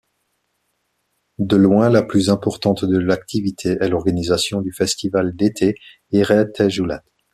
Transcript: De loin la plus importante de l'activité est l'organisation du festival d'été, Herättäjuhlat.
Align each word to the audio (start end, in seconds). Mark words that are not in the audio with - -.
De 1.37 1.57
loin 1.57 1.91
la 1.91 2.01
plus 2.01 2.31
importante 2.31 2.85
de 2.85 2.97
l'activité 2.97 3.77
est 3.79 3.87
l'organisation 3.89 4.59
du 4.61 4.73
festival 4.73 5.35
d'été, 5.35 5.75
Herättäjuhlat. 6.11 7.03